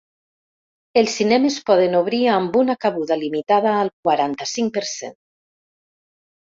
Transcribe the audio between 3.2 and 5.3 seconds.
limitada al quaranta-cinc per cent.